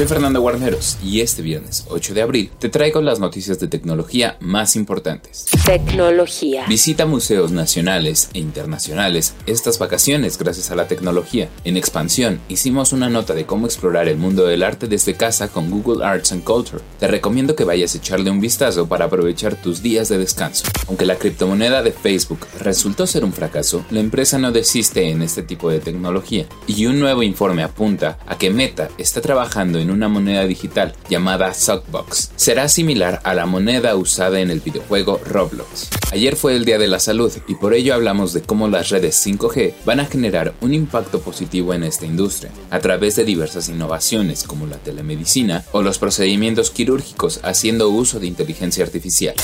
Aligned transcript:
Soy 0.00 0.06
Fernando 0.06 0.40
Guarneros 0.40 0.96
y 1.04 1.20
este 1.20 1.42
viernes 1.42 1.84
8 1.90 2.14
de 2.14 2.22
abril 2.22 2.50
te 2.58 2.70
traigo 2.70 3.02
las 3.02 3.20
noticias 3.20 3.60
de 3.60 3.68
tecnología 3.68 4.38
más 4.40 4.74
importantes. 4.74 5.44
Tecnología. 5.66 6.64
Visita 6.66 7.04
museos 7.04 7.52
nacionales 7.52 8.30
e 8.32 8.38
internacionales 8.38 9.34
estas 9.44 9.78
vacaciones 9.78 10.38
gracias 10.38 10.70
a 10.70 10.74
la 10.74 10.88
tecnología. 10.88 11.50
En 11.64 11.76
expansión 11.76 12.40
hicimos 12.48 12.94
una 12.94 13.10
nota 13.10 13.34
de 13.34 13.44
cómo 13.44 13.66
explorar 13.66 14.08
el 14.08 14.16
mundo 14.16 14.46
del 14.46 14.62
arte 14.62 14.86
desde 14.86 15.16
casa 15.16 15.48
con 15.48 15.70
Google 15.70 16.02
Arts 16.02 16.32
and 16.32 16.44
Culture. 16.44 16.82
Te 16.98 17.06
recomiendo 17.06 17.54
que 17.54 17.64
vayas 17.64 17.94
a 17.94 17.98
echarle 17.98 18.30
un 18.30 18.40
vistazo 18.40 18.88
para 18.88 19.04
aprovechar 19.04 19.54
tus 19.56 19.82
días 19.82 20.08
de 20.08 20.16
descanso. 20.16 20.64
Aunque 20.88 21.04
la 21.04 21.16
criptomoneda 21.16 21.82
de 21.82 21.92
Facebook 21.92 22.46
resultó 22.58 23.06
ser 23.06 23.22
un 23.22 23.34
fracaso, 23.34 23.84
la 23.90 24.00
empresa 24.00 24.38
no 24.38 24.50
desiste 24.50 25.10
en 25.10 25.20
este 25.20 25.42
tipo 25.42 25.68
de 25.68 25.80
tecnología 25.80 26.46
y 26.66 26.86
un 26.86 26.98
nuevo 26.98 27.22
informe 27.22 27.62
apunta 27.62 28.18
a 28.26 28.38
que 28.38 28.48
Meta 28.48 28.88
está 28.96 29.20
trabajando 29.20 29.78
en 29.78 29.89
una 29.90 30.08
moneda 30.08 30.44
digital 30.44 30.94
llamada 31.08 31.54
Sockbox. 31.54 32.32
Será 32.36 32.68
similar 32.68 33.20
a 33.24 33.34
la 33.34 33.46
moneda 33.46 33.96
usada 33.96 34.40
en 34.40 34.50
el 34.50 34.60
videojuego 34.60 35.20
Roblox. 35.24 35.88
Ayer 36.12 36.36
fue 36.36 36.56
el 36.56 36.64
Día 36.64 36.78
de 36.78 36.88
la 36.88 37.00
Salud 37.00 37.32
y 37.46 37.54
por 37.54 37.74
ello 37.74 37.94
hablamos 37.94 38.32
de 38.32 38.42
cómo 38.42 38.68
las 38.68 38.88
redes 38.88 39.24
5G 39.26 39.74
van 39.84 40.00
a 40.00 40.06
generar 40.06 40.54
un 40.60 40.74
impacto 40.74 41.20
positivo 41.20 41.74
en 41.74 41.84
esta 41.84 42.06
industria, 42.06 42.50
a 42.70 42.80
través 42.80 43.16
de 43.16 43.24
diversas 43.24 43.68
innovaciones 43.68 44.42
como 44.44 44.66
la 44.66 44.76
telemedicina 44.76 45.64
o 45.72 45.82
los 45.82 45.98
procedimientos 45.98 46.70
quirúrgicos 46.70 47.40
haciendo 47.42 47.88
uso 47.90 48.20
de 48.20 48.26
inteligencia 48.26 48.84
artificial. 48.84 49.34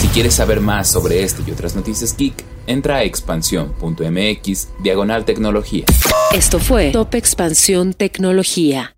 Si 0.00 0.08
quieres 0.08 0.34
saber 0.34 0.60
más 0.60 0.90
sobre 0.90 1.22
este 1.22 1.42
y 1.46 1.50
otras 1.50 1.76
noticias 1.76 2.16
geek, 2.16 2.44
entra 2.66 2.96
a 2.96 3.04
expansión.mx 3.04 4.68
diagonal 4.82 5.24
tecnología. 5.24 5.84
Esto 6.32 6.58
fue 6.58 6.90
Top 6.90 7.14
Expansión 7.14 7.92
Tecnología. 7.92 8.94